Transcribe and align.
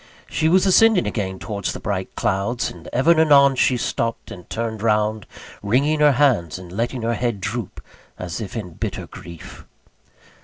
She 0.27 0.49
was 0.49 0.65
ascending 0.65 1.05
again 1.05 1.37
towards 1.37 1.73
the 1.73 1.79
bright 1.79 2.15
clouds, 2.15 2.71
and 2.71 2.87
ever 2.91 3.11
and 3.11 3.19
anon 3.19 3.55
she 3.55 3.77
stopped 3.77 4.31
and 4.31 4.49
turned 4.49 4.81
round, 4.81 5.27
wringing 5.61 5.99
her 5.99 6.13
hands 6.13 6.57
and 6.57 6.71
letting 6.71 7.03
her 7.03 7.13
head 7.13 7.39
droop, 7.39 7.79
as 8.17 8.41
if 8.41 8.55
in 8.57 8.71
bitter 8.71 9.05
grief. 9.05 9.63